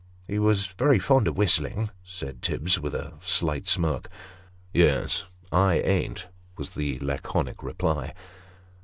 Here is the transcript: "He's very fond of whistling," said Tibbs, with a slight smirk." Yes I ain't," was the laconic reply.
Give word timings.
"He's 0.27 0.65
very 0.65 0.97
fond 0.97 1.27
of 1.27 1.37
whistling," 1.37 1.91
said 2.03 2.41
Tibbs, 2.41 2.79
with 2.79 2.95
a 2.95 3.13
slight 3.21 3.67
smirk." 3.67 4.09
Yes 4.73 5.25
I 5.51 5.75
ain't," 5.75 6.27
was 6.57 6.71
the 6.71 6.97
laconic 6.97 7.61
reply. 7.61 8.15